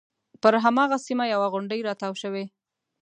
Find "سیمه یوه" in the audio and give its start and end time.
1.07-1.47